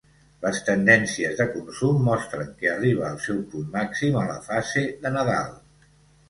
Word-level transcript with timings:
Les 0.43 0.59
tendències 0.67 1.35
de 1.41 1.45
consum 1.57 1.99
mostren 2.07 2.49
que 2.63 2.71
arriba 2.71 3.05
al 3.11 3.19
seu 3.27 3.43
punt 3.53 3.69
màxim 3.77 4.19
a 4.23 4.25
la 4.31 4.41
fase 4.49 4.87
de 5.05 5.13
Nadal. 5.21 5.55